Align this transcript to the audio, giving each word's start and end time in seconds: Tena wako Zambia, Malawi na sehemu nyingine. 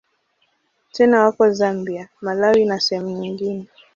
Tena 0.91 1.23
wako 1.23 1.51
Zambia, 1.51 2.09
Malawi 2.21 2.65
na 2.65 2.79
sehemu 2.79 3.09
nyingine. 3.09 3.67